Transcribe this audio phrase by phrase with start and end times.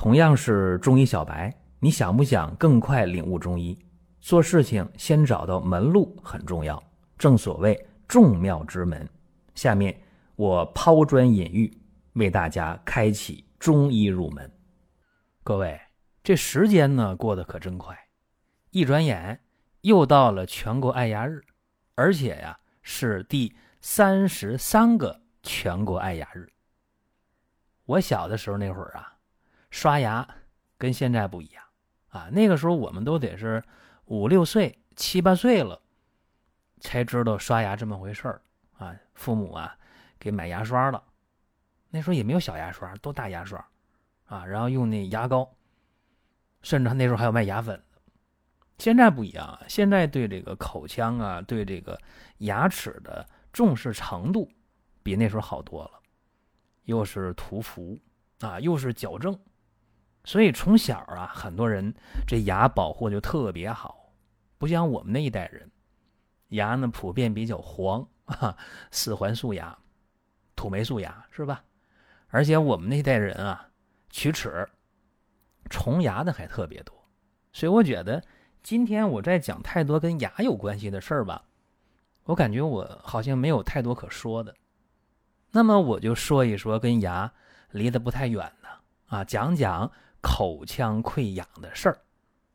[0.00, 3.78] 同样是中医小白，你想不想更快领悟中医？
[4.18, 6.82] 做事情先找到门路很重要，
[7.18, 9.06] 正所谓众妙之门。
[9.54, 9.94] 下面
[10.36, 11.70] 我抛砖引玉，
[12.14, 14.50] 为大家开启中医入门。
[15.44, 15.78] 各位，
[16.24, 17.94] 这时间呢过得可真快，
[18.70, 19.38] 一转眼
[19.82, 21.42] 又到了全国爱牙日，
[21.94, 26.48] 而且呀是第三十三个全国爱牙日。
[27.84, 29.18] 我小的时候那会儿啊。
[29.70, 30.26] 刷牙
[30.76, 31.64] 跟现在不一样
[32.08, 32.28] 啊！
[32.32, 33.62] 那个时候我们都得是
[34.06, 35.80] 五六岁、七八岁了，
[36.80, 38.42] 才知道刷牙这么回事儿
[38.78, 38.94] 啊。
[39.14, 39.76] 父母啊
[40.18, 41.02] 给买牙刷了，
[41.90, 43.64] 那时候也没有小牙刷，都大牙刷
[44.24, 44.44] 啊。
[44.44, 45.48] 然后用那牙膏，
[46.62, 47.80] 甚至那时候还有卖牙粉。
[48.78, 49.60] 现在不一样啊！
[49.68, 52.00] 现在对这个口腔啊，对这个
[52.38, 54.50] 牙齿的重视程度
[55.02, 55.90] 比那时候好多了，
[56.84, 58.00] 又是涂氟
[58.40, 59.38] 啊，又是矫正。
[60.22, 61.94] 所以从小啊，很多人
[62.26, 64.12] 这牙保护就特别好，
[64.58, 65.70] 不像我们那一代人，
[66.48, 68.56] 牙呢普遍比较黄 啊，
[68.90, 69.76] 四环素牙、
[70.54, 71.64] 土霉素牙是吧？
[72.28, 73.70] 而且我们那一代人啊，
[74.12, 74.68] 龋齿、
[75.70, 76.94] 虫牙的还特别多。
[77.52, 78.22] 所以我觉得
[78.62, 81.42] 今天我在讲太多跟牙有关系的事儿吧，
[82.24, 84.54] 我感觉我好像没有太多可说的。
[85.50, 87.32] 那么我就说一说跟牙
[87.70, 88.68] 离得不太远的
[89.16, 89.90] 啊，讲讲。
[90.20, 91.98] 口腔溃疡的事儿，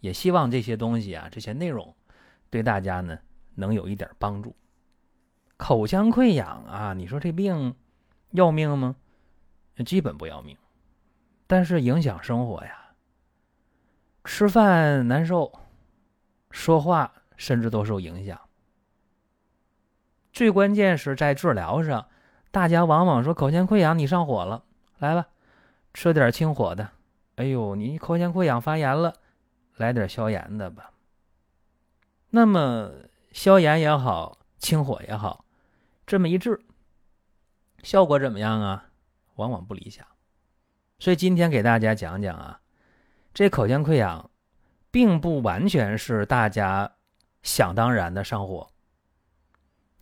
[0.00, 1.94] 也希望这些东西啊，这些内容
[2.50, 3.18] 对大家呢
[3.54, 4.54] 能有一点帮助。
[5.56, 7.74] 口腔溃疡啊，你说这病
[8.30, 8.96] 要命吗？
[9.84, 10.56] 基本不要命，
[11.46, 12.94] 但是影响生活呀。
[14.24, 15.52] 吃饭难受，
[16.50, 18.40] 说话甚至都受影响。
[20.32, 22.08] 最关键是在治疗上，
[22.50, 24.64] 大家往往说口腔溃疡你上火了，
[24.98, 25.28] 来吧，
[25.94, 26.90] 吃点清火的。
[27.36, 29.14] 哎呦，你口腔溃疡发炎了，
[29.76, 30.92] 来点消炎的吧。
[32.30, 32.90] 那么
[33.30, 35.44] 消炎也好，清火也好，
[36.06, 36.58] 这么一治，
[37.82, 38.88] 效果怎么样啊？
[39.34, 40.06] 往往不理想。
[40.98, 42.60] 所以今天给大家讲讲啊，
[43.34, 44.30] 这口腔溃疡
[44.90, 46.90] 并不完全是大家
[47.42, 48.66] 想当然的上火。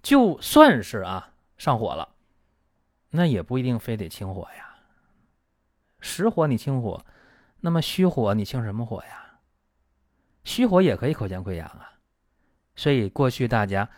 [0.02, 2.14] 就算是啊上火了，
[3.10, 4.76] 那也不一定非得清火呀。
[5.98, 7.04] 实火你清火。
[7.64, 9.40] 那么虚火你清什么火呀？
[10.44, 11.94] 虚火也可以口腔溃疡啊，
[12.76, 13.88] 所以过去大家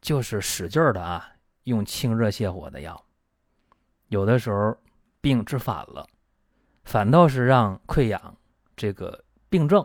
[0.00, 1.28] 就是使劲的啊，
[1.64, 3.04] 用清热泻火的药，
[4.06, 4.76] 有的时候
[5.20, 6.06] 病治反了，
[6.84, 8.36] 反倒是让溃疡
[8.76, 9.84] 这个病症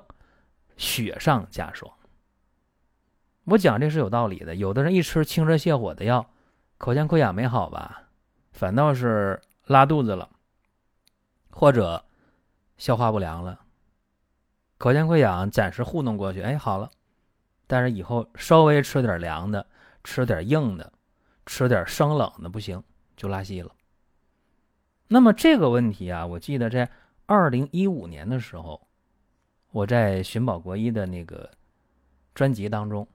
[0.77, 1.91] 雪上加霜。
[3.45, 6.23] 我讲这是有道理的，有的人一吃清热泻火的药，
[6.77, 8.03] 口腔溃疡没好吧，
[8.51, 10.29] 反倒是拉肚子了，
[11.49, 12.05] 或者。
[12.81, 13.59] 消化不良了，
[14.79, 16.89] 口腔溃疡暂时糊弄过去，哎，好了。
[17.67, 19.63] 但是以后稍微吃点凉的，
[20.03, 20.91] 吃点硬的，
[21.45, 22.83] 吃点生冷的不行，
[23.15, 23.71] 就拉稀了。
[25.09, 26.89] 那么这个问题啊，我记得在
[27.27, 28.87] 二零一五年的时候，
[29.69, 31.51] 我在寻宝国医的那个
[32.33, 33.07] 专辑当中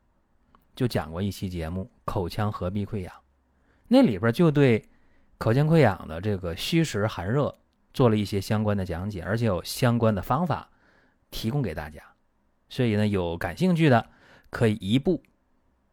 [0.76, 3.12] 就讲过一期节目《口腔合闭溃疡》，
[3.88, 4.88] 那里边就对
[5.38, 7.53] 口腔溃疡的这个虚实寒热。
[7.97, 10.69] 做了一些相关的讲解，而且有相关的方法
[11.31, 12.03] 提供给大家，
[12.69, 14.11] 所以呢，有感兴趣的
[14.51, 15.23] 可以移步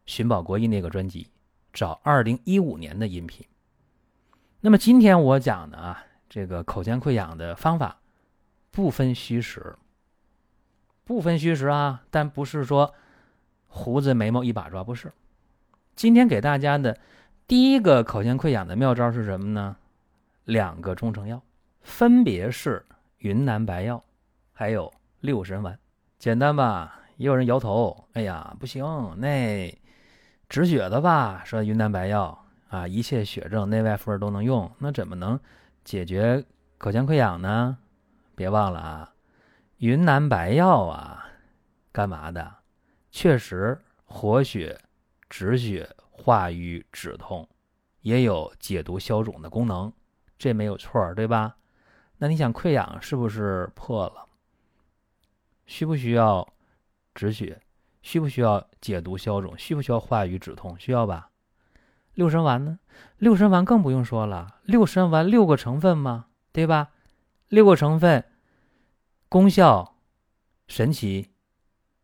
[0.06, 1.30] 寻宝国医那个专辑，
[1.72, 3.48] 找二零一五年的音频。
[4.60, 8.02] 那么今天我讲的啊，这个口腔溃疡的方法
[8.70, 9.78] 不分虚实，
[11.06, 12.94] 不分虚实啊，但不是说
[13.68, 15.14] 胡子眉毛一把抓，不是。
[15.96, 17.00] 今天给大家的
[17.48, 19.78] 第一个口腔溃疡的妙招是什么呢？
[20.44, 21.42] 两个中成药。
[21.84, 22.84] 分别是
[23.20, 24.04] 云南白药，
[24.52, 25.78] 还有六神丸，
[26.18, 27.00] 简单吧？
[27.18, 28.84] 也有人摇头，哎呀，不行，
[29.18, 29.72] 那
[30.50, 31.44] 止血的吧？
[31.46, 35.40] 说云南白药啊，一切血症内外妇儿都能用，那怎么能
[35.84, 36.44] 解决
[36.78, 37.78] 口腔溃疡呢？
[38.36, 39.14] 别忘了啊，
[39.78, 41.28] 云南白药啊，
[41.92, 42.52] 干嘛的？
[43.12, 44.80] 确实活血、
[45.30, 47.48] 止血、化瘀、止痛，
[48.02, 49.94] 也有解毒消肿的功能，
[50.38, 51.56] 这没有错，对吧？
[52.18, 54.26] 那你想溃疡是不是破了？
[55.66, 56.48] 需不需要
[57.16, 57.62] 止血？
[58.02, 59.58] 需不需要解毒消肿？
[59.58, 60.78] 需不需要化瘀止痛？
[60.78, 61.30] 需要吧。
[62.14, 62.80] 六神丸呢？
[63.18, 64.60] 六神丸更不用说了。
[64.64, 66.92] 六神丸六个成分嘛，对吧？
[67.48, 68.24] 六个成分，
[69.30, 69.96] 功效
[70.68, 71.32] 神奇，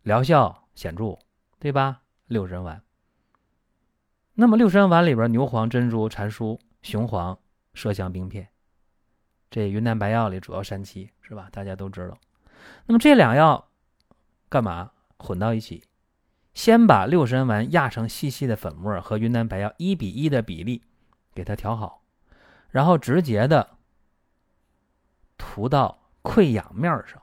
[0.01, 1.19] 疗效显著，
[1.59, 2.01] 对吧？
[2.27, 2.81] 六神丸。
[4.33, 7.37] 那么六神丸里边，牛黄、珍珠、蟾酥、雄黄、
[7.75, 8.47] 麝香、冰片。
[9.51, 11.49] 这云南白药里主要三七是吧？
[11.51, 12.17] 大家都知道。
[12.85, 13.67] 那么这两药
[14.47, 15.83] 干嘛混到一起？
[16.53, 20.83] 先把六神丸压成细细的粉末，和云南白药一比一的比例
[21.33, 22.03] 给它调好，
[22.69, 23.69] 然后直接的
[25.37, 27.21] 涂到溃疡面上。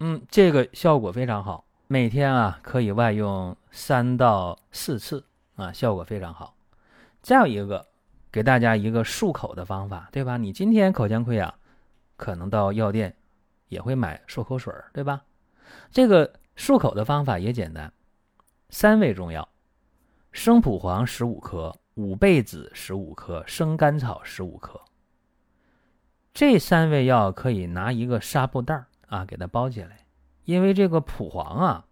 [0.00, 5.24] 嗯，这个效果非常好，每天啊可以外用三到四次
[5.56, 6.56] 啊，效果非常好。
[7.22, 7.86] 再有一个。
[8.34, 10.36] 给大家一个漱口的方法，对吧？
[10.36, 11.54] 你今天口腔溃疡，
[12.16, 13.16] 可能到药店
[13.68, 15.22] 也会买漱口水，对吧？
[15.92, 17.92] 这个漱口的方法也简单，
[18.70, 19.48] 三味中药：
[20.32, 24.80] 生蒲黄十五克、五倍子十五克、生甘草十五克。
[26.32, 30.04] 这三味药可以拿一个纱布袋啊给它包起来，
[30.42, 31.86] 因为这个蒲黄啊，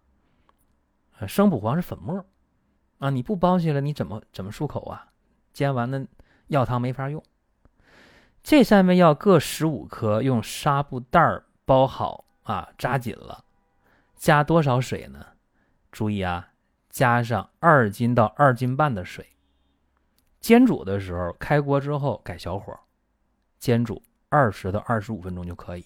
[1.25, 2.25] 生蒲黄是粉末
[2.99, 5.07] 啊，你不包起来你怎么怎么漱口啊？
[5.53, 6.05] 煎完了。
[6.53, 7.21] 药汤没法用，
[8.43, 13.43] 这三味药各十五克，用纱布袋儿包好啊，扎紧了。
[14.15, 15.25] 加多少水呢？
[15.91, 16.49] 注意啊，
[16.91, 19.25] 加上二斤到二斤半的水。
[20.39, 22.79] 煎煮的时候，开锅之后改小火，
[23.57, 25.85] 煎煮二十到二十五分钟就可以。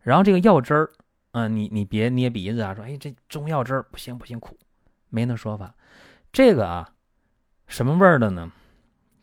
[0.00, 0.90] 然后这个药汁儿，
[1.30, 4.58] 嗯，你你别捏鼻子啊，说哎这中药汁儿不行不行苦，
[5.10, 5.72] 没那说法。
[6.32, 6.92] 这个啊，
[7.68, 8.50] 什么味儿的呢？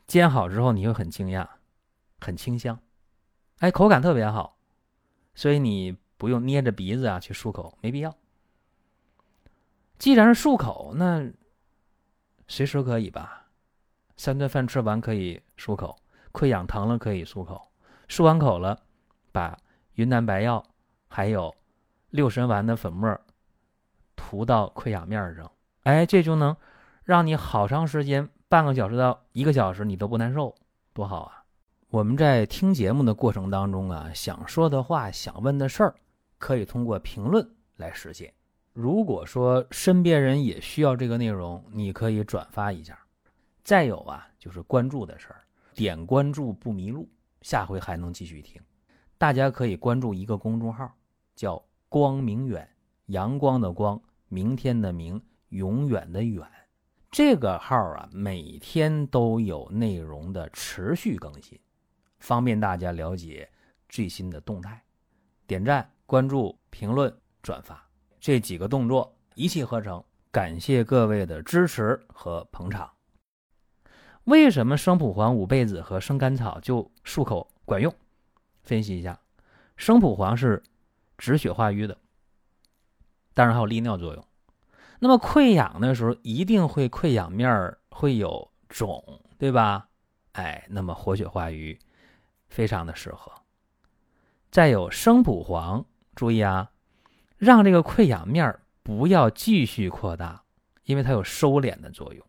[0.07, 1.45] 煎好之后，你会很惊讶，
[2.21, 2.79] 很清香，
[3.59, 4.57] 哎，口感特别好，
[5.35, 8.15] 所以你不用捏着鼻子啊去漱口，没必要。
[9.99, 11.29] 既然是漱口，那
[12.47, 13.47] 随时可以吧？
[14.15, 15.99] 三顿饭吃完可以漱口，
[16.31, 17.69] 溃疡疼了可以漱口，
[18.07, 18.79] 漱完口了，
[19.33, 19.59] 把
[19.95, 20.63] 云南白药
[21.09, 21.53] 还有
[22.11, 23.19] 六神丸的粉末
[24.15, 25.51] 涂到溃疡面上，
[25.83, 26.55] 哎，这就能
[27.03, 28.29] 让你好长时间。
[28.49, 30.55] 半个小时到一个小时，你都不难受，
[30.93, 31.43] 多好啊！
[31.89, 35.95] 我们在听节目的过程当中啊，想说的话、想问的事儿，
[36.37, 37.45] 可以通过评论
[37.75, 38.33] 来实现。
[38.71, 42.97] 如果说身边人也需要这个内容，你可以转发一下。
[43.65, 45.43] 再有啊，就是关注的事儿，
[45.73, 47.09] 点关注不迷路，
[47.41, 48.61] 下回还能继续听。
[49.17, 50.89] 大家可以关注一个公众号，
[51.35, 52.65] 叫“光明远”，
[53.07, 56.47] 阳光的光，明天的明，永远的远。
[57.17, 61.59] 这个号啊，每天都有内容的持续更新，
[62.19, 63.49] 方便大家了解
[63.89, 64.79] 最新的动态。
[65.47, 67.11] 点赞、关注、评论、
[67.41, 67.83] 转发
[68.19, 72.87] 这几个动作一气呵成，感谢各位的支持和捧场。
[74.25, 77.91] 为什么生蒲黄、五倍子和生甘草就漱口管用？
[78.61, 79.19] 分析一下，
[79.75, 80.61] 生蒲黄是
[81.17, 81.97] 止血化瘀的，
[83.33, 84.26] 当然还有利尿作用。
[84.99, 89.89] 那么溃疡的时候，一定会溃疡面儿会有肿，对吧？
[90.31, 91.79] 哎，那么活血化瘀，
[92.49, 93.31] 非常的适合。
[94.49, 95.85] 再有生蒲黄，
[96.15, 96.71] 注意啊，
[97.37, 100.43] 让这个溃疡面儿不要继续扩大，
[100.85, 102.25] 因为它有收敛的作用，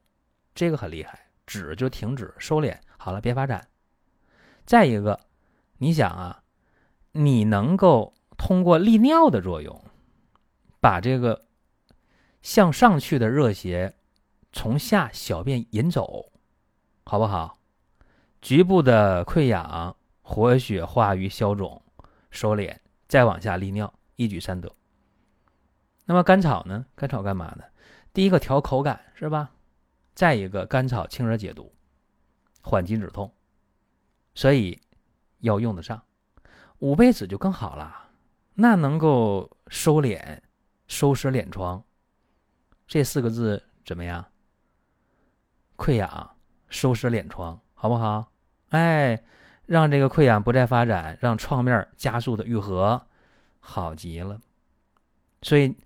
[0.55, 3.67] 这个很厉害，止就停止，收敛好了别发展。
[4.67, 5.19] 再一个，
[5.79, 6.43] 你想啊，
[7.13, 9.83] 你能够通过利尿的作用，
[10.81, 11.48] 把这个。
[12.43, 13.95] 向上去的热邪，
[14.53, 16.33] 从下小便引走，
[17.05, 17.59] 好不好？
[18.41, 21.83] 局部的溃疡活血化瘀消肿
[22.31, 22.77] 收敛，
[23.09, 24.73] 再往下利尿，一举三得。
[26.05, 26.87] 那么甘草呢？
[26.95, 27.65] 甘草干嘛呢？
[28.13, 29.51] 第一个调口感是吧？
[30.15, 31.73] 再一个甘草清热解毒，
[32.63, 33.33] 缓急止痛，
[34.35, 34.81] 所以
[35.41, 36.03] 要用得上。
[36.79, 38.09] 五倍子就更好了，
[38.55, 40.41] 那能够收敛、
[40.87, 41.85] 收拾脸疮。
[42.89, 44.25] 这四个字怎么样？
[45.77, 46.37] 溃疡
[46.71, 48.33] 收拾脸疮，好不好？
[48.71, 49.23] 哎，
[49.67, 53.07] 让这个溃疡不再发展，让创面加速的愈合，
[53.61, 54.41] 好极了。
[55.43, 55.77] 所以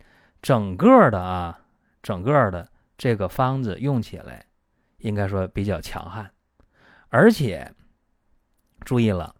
[0.40, 1.60] 整个的啊，
[2.02, 4.46] 整个的这个方子用起来，
[4.98, 6.30] 应该说比较强悍，
[7.08, 7.74] 而且
[8.80, 9.34] 注意了，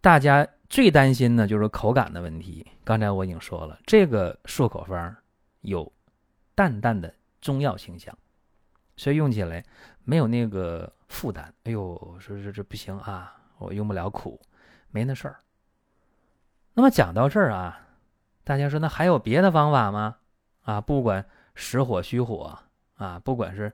[0.00, 2.66] 大家最担心的就是口感的问题。
[2.82, 5.16] 刚才我已经说了，这个漱口方
[5.60, 5.92] 有。
[6.58, 8.12] 淡淡的中药清香，
[8.96, 9.64] 所以用起来
[10.02, 11.54] 没有那个负担。
[11.62, 14.40] 哎呦，说这这不行啊，我用不了苦，
[14.90, 15.38] 没那事儿。
[16.74, 17.80] 那么讲到这儿啊，
[18.42, 20.16] 大家说那还有别的方法吗？
[20.62, 21.24] 啊，不管
[21.54, 22.58] 实火虚火
[22.96, 23.72] 啊，不管是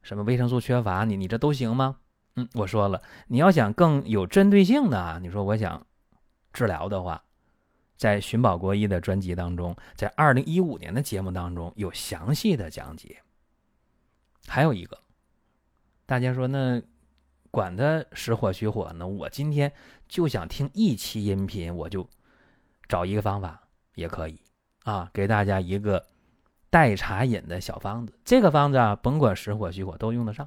[0.00, 1.98] 什么维生素缺乏，你你这都行吗？
[2.36, 5.86] 嗯，我说了，你要想更有针对性的啊，你说我想
[6.54, 7.22] 治疗的话。
[7.96, 13.22] 在寻宝国医的专辑当中，在二零一五年的节目当中有详细的讲解。
[14.46, 15.00] 还有一个，
[16.04, 16.80] 大家说那
[17.50, 19.72] 管它实火虚火呢，我今天
[20.06, 22.08] 就想听一期音频，我就
[22.86, 24.40] 找一个方法也可以
[24.84, 26.06] 啊，给大家一个
[26.68, 28.18] 代茶饮的小方子。
[28.24, 30.46] 这个方子啊，甭管实火虚火都用得上。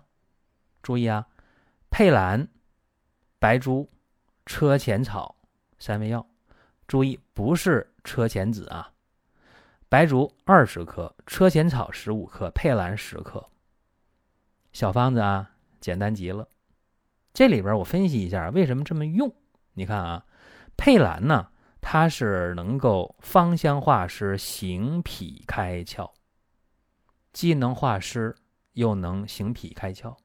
[0.84, 1.28] 注意啊，
[1.90, 2.48] 佩兰、
[3.40, 3.90] 白术、
[4.46, 5.36] 车前草
[5.80, 6.29] 三味药。
[6.90, 8.92] 注意，不是车前子啊。
[9.90, 13.48] 白术二十克，车前草十五克，佩兰十克。
[14.74, 16.50] 小方子啊，简单极了。
[17.32, 19.32] 这里边我分析一下为什么这么用。
[19.74, 20.26] 你看啊，
[20.78, 26.10] 佩兰呢，它是能够芳香化湿、行脾开窍，
[27.32, 28.36] 既能化湿
[28.74, 30.18] 又能行脾开窍。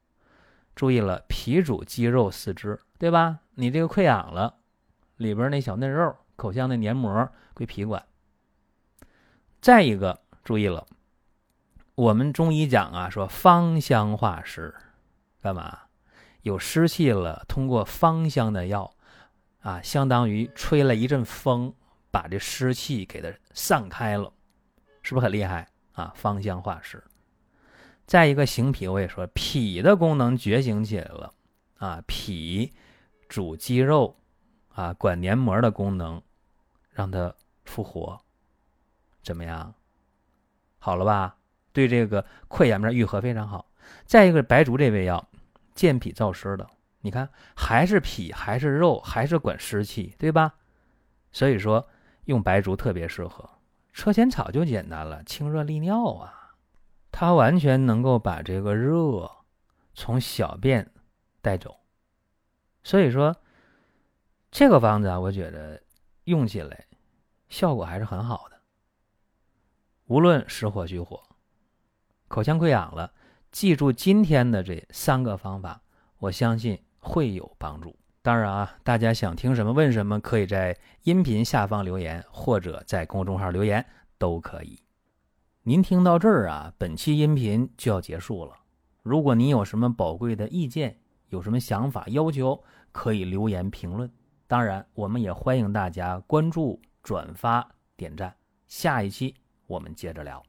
[0.74, 3.40] 注意了，脾主肌肉四肢，对吧？
[3.50, 4.60] 你这个溃疡了，
[5.16, 8.04] 里边那小嫩肉、口腔的黏膜归脾管。
[9.60, 10.86] 再一个，注意了，
[11.94, 14.74] 我们中医讲啊，说芳香化湿，
[15.40, 15.78] 干嘛？
[16.42, 18.94] 有湿气了，通过芳香的药
[19.60, 21.74] 啊，相当于吹了一阵风，
[22.10, 24.30] 把这湿气给它散开了，
[25.02, 26.12] 是不是很厉害啊？
[26.14, 27.02] 芳香化湿。
[28.06, 31.32] 再一个行脾，我也说脾的功能觉醒起来了
[31.78, 32.74] 啊，脾
[33.26, 34.14] 主肌肉
[34.74, 36.20] 啊，管黏膜的功能，
[36.90, 38.20] 让它复活，
[39.22, 39.74] 怎么样？
[40.78, 41.36] 好了吧？
[41.72, 43.66] 对这个溃疡面愈合非常好。
[44.04, 45.28] 再一个白术这味药，
[45.74, 46.68] 健脾燥湿的，
[47.00, 50.54] 你看还是脾，还是肉，还是管湿气，对吧？
[51.32, 51.88] 所以说
[52.24, 53.48] 用白术特别适合。
[53.92, 56.56] 车前草就简单了，清热利尿啊。
[57.12, 59.30] 它完全能够把这个热
[59.94, 60.90] 从小便
[61.40, 61.76] 带走，
[62.82, 63.36] 所以说
[64.54, 65.82] 这个方子啊，我觉得
[66.26, 66.86] 用起来
[67.48, 68.56] 效果还是很好的。
[70.06, 71.20] 无论实火虚火、
[72.28, 73.12] 口腔溃疡了，
[73.50, 75.82] 记住今天的这三个方法，
[76.18, 77.98] 我相信会有帮助。
[78.22, 83.84] 当然啊，大家想听什么问什么，可以在音频下方留言，或者在公众号留言
[84.18, 84.78] 都可以。
[85.64, 88.54] 您听到这儿啊，本期音频就要结束了。
[89.02, 94.08] 如果您有什么宝贵的意见，有什么想法要求，可以留言评论。
[94.54, 98.32] 当然，我们也欢迎大家关注、转发、点赞。
[98.68, 99.34] 下一期
[99.66, 100.40] 我们接着聊。